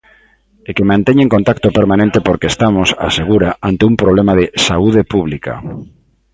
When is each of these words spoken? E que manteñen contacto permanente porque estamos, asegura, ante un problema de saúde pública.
E 0.69 0.69
que 0.75 0.89
manteñen 0.91 1.33
contacto 1.35 1.67
permanente 1.79 2.17
porque 2.27 2.47
estamos, 2.53 2.87
asegura, 3.09 3.49
ante 3.69 3.83
un 3.89 3.95
problema 4.01 4.33
de 4.39 4.45
saúde 4.67 5.01
pública. 5.13 5.53